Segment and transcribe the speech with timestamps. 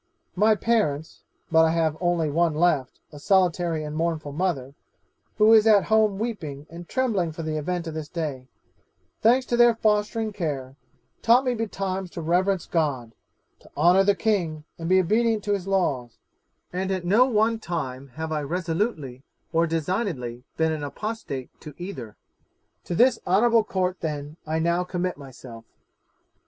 [0.35, 1.21] 'My parents
[1.51, 4.73] (but I have only one left, a solitary and mournful mother,
[5.37, 8.47] who is at home weeping and trembling for the event of this day),
[9.21, 10.75] thanks to their fostering care,
[11.21, 13.13] taught me betimes to reverence God,
[13.59, 16.17] to honour the king, and be obedient to his laws;
[16.73, 19.21] and at no one time have I resolutely
[19.53, 22.17] or designedly been an apostate to either.
[22.85, 25.65] 'To this honourable Court, then, I now commit myself.